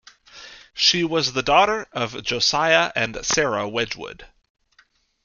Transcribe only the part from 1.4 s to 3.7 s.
daughter of Josiah and Sarah